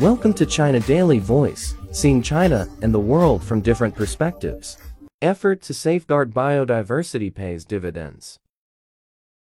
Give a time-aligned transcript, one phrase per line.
[0.00, 4.76] Welcome to China Daily Voice, seeing China and the world from different perspectives.
[5.22, 8.38] Effort to safeguard biodiversity pays dividends.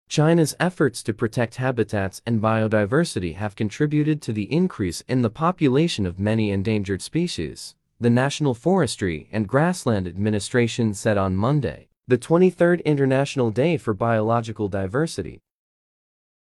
[0.08, 6.06] China's efforts to protect habitats and biodiversity have contributed to the increase in the population
[6.06, 12.86] of many endangered species, the National Forestry and Grassland Administration said on Monday, the 23rd
[12.86, 15.42] International Day for Biological Diversity.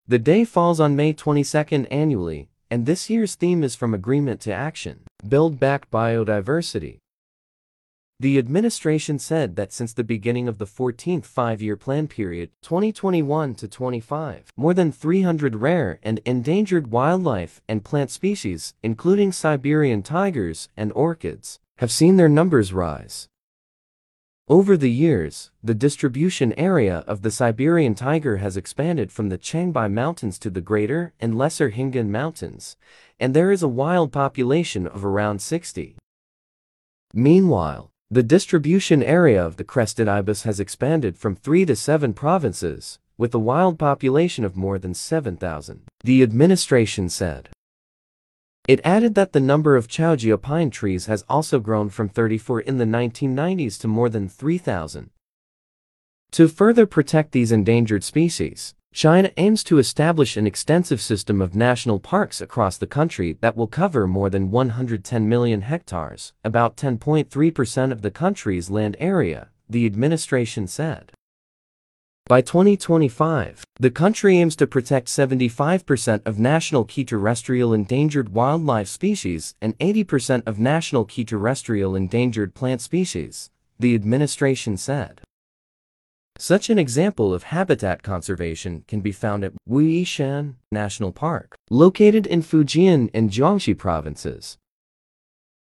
[0.08, 4.54] The day falls on May 22nd annually, and this year's theme is From Agreement to
[4.54, 7.00] Action Build Back Biodiversity.
[8.18, 13.68] The administration said that since the beginning of the 14th five-year plan period, 2021 to
[13.68, 20.94] 25, more than 300 rare and endangered wildlife and plant species, including Siberian tigers and
[20.94, 23.28] orchids, have seen their numbers rise.
[24.48, 29.92] Over the years, the distribution area of the Siberian tiger has expanded from the Changbai
[29.92, 32.76] Mountains to the Greater and Lesser Hinggan Mountains,
[33.20, 35.96] and there is a wild population of around 60.
[37.14, 43.00] Meanwhile, the distribution area of the crested ibis has expanded from 3 to 7 provinces,
[43.18, 47.50] with a wild population of more than 7,000, the administration said.
[48.68, 52.78] It added that the number of Qiaojia pine trees has also grown from 34 in
[52.78, 55.10] the 1990s to more than 3,000.
[56.32, 62.00] To further protect these endangered species, China aims to establish an extensive system of national
[62.00, 68.02] parks across the country that will cover more than 110 million hectares, about 10.3% of
[68.02, 71.14] the country's land area, the administration said.
[72.32, 79.54] By 2025, the country aims to protect 75% of national key terrestrial endangered wildlife species
[79.62, 85.20] and 80% of national key terrestrial endangered plant species, the administration said.
[86.38, 92.44] Such an example of habitat conservation can be found at Wuyishan National Park, located in
[92.44, 94.58] Fujian and Jiangxi provinces.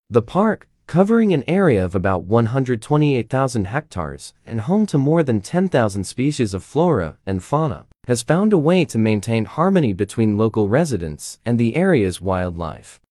[0.10, 6.04] The park, covering an area of about 128,000 hectares and home to more than 10,000
[6.04, 11.40] species of flora and fauna, has found a way to maintain harmony between local residents
[11.44, 13.02] and the area's wildlife.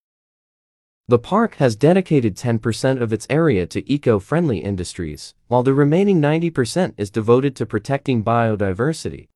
[1.09, 6.95] The park has dedicated 10% of its area to eco-friendly industries, while the remaining 90%
[6.97, 9.27] is devoted to protecting biodiversity.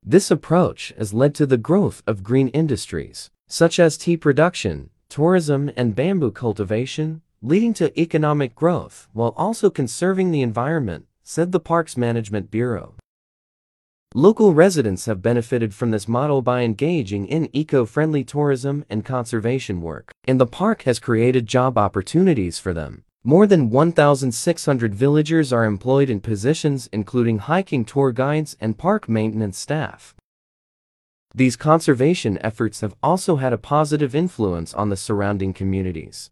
[0.00, 5.72] This approach has led to the growth of green industries, such as tea production, tourism
[5.76, 11.96] and bamboo cultivation, leading to economic growth while also conserving the environment, said the Parks
[11.96, 12.94] Management Bureau.
[14.14, 20.12] Local residents have benefited from this model by engaging in eco-friendly tourism and conservation work,
[20.24, 23.02] and the park has created job opportunities for them.
[23.24, 29.58] More than 1,600 villagers are employed in positions including hiking tour guides and park maintenance
[29.58, 30.14] staff.
[31.34, 36.30] These conservation efforts have also had a positive influence on the surrounding communities.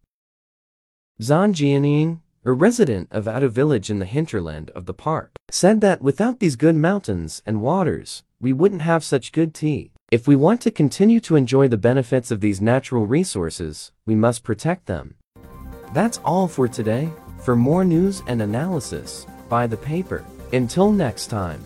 [1.20, 6.00] Zhang Jianying, a resident of Ada village in the hinterland of the park, said that
[6.00, 9.92] without these good mountains and waters, we wouldn't have such good tea.
[10.10, 14.44] If we want to continue to enjoy the benefits of these natural resources, we must
[14.44, 15.16] protect them.
[15.92, 17.12] That's all for today.
[17.44, 20.24] For more news and analysis, buy the paper.
[20.54, 21.62] Until next time.